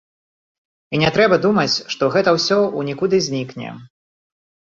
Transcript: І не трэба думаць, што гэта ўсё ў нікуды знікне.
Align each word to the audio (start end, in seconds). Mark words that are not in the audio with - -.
І 0.95 1.01
не 1.01 1.09
трэба 1.17 1.35
думаць, 1.45 1.75
што 1.95 2.03
гэта 2.15 2.29
ўсё 2.37 2.57
ў 2.61 2.81
нікуды 2.89 3.17
знікне. 3.27 3.69